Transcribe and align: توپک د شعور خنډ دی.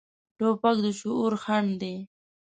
توپک 0.37 0.77
د 0.85 0.87
شعور 0.99 1.33
خنډ 1.43 1.69
دی. 1.81 1.95